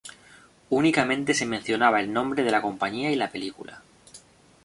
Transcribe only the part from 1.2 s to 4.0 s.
se mencionaba el nombre de la compañía y la película.